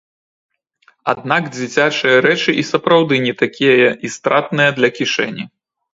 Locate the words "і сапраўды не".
2.63-3.33